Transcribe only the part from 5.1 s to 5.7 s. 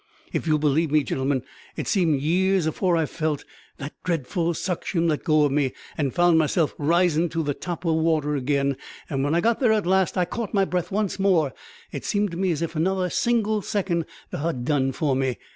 go of